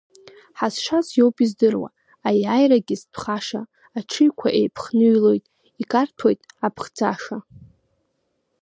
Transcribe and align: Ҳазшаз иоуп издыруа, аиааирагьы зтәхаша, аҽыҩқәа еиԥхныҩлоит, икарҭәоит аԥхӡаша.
Ҳазшаз 0.57 1.07
иоуп 1.17 1.37
издыруа, 1.45 1.89
аиааирагьы 2.27 2.95
зтәхаша, 3.01 3.61
аҽыҩқәа 3.97 4.49
еиԥхныҩлоит, 4.59 5.43
икарҭәоит 5.81 6.39
аԥхӡаша. 6.65 7.37